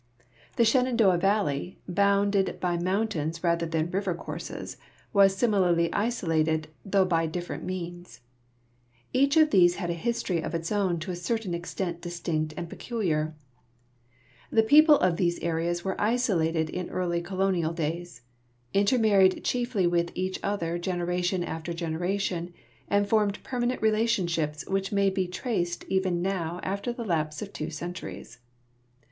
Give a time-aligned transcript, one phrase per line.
[0.55, 4.77] The Shenandoah valle\', I>ounded hv mountains rather than river courses,
[5.13, 8.19] was similarly isolated, though \)y different means.
[9.13, 12.65] Each of these had a history of its own, to a certain extent distinct and
[12.65, 13.33] ALBEMARLE LN REVOLUTIONARY
[14.49, 14.57] DAYS 272 peculiar.
[14.57, 18.23] The people of these areas were isolated in early colo nial days;
[18.73, 22.55] intermarried chiefly with each other generation after generation,
[22.87, 27.69] and formed permanent relationships which may he traced even now after the lapse of two
[27.69, 28.39] centuries.